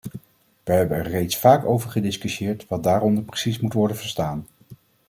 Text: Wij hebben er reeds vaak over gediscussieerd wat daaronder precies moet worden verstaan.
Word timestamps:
Wij 0.63 0.77
hebben 0.77 0.97
er 0.97 1.07
reeds 1.07 1.37
vaak 1.37 1.65
over 1.65 1.89
gediscussieerd 1.89 2.67
wat 2.67 2.83
daaronder 2.83 3.23
precies 3.23 3.59
moet 3.59 3.73
worden 3.73 3.97
verstaan. 3.97 4.47